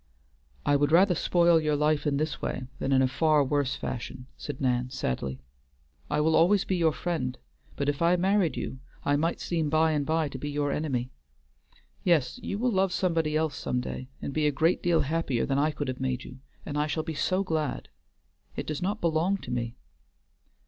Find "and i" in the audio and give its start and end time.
16.65-16.87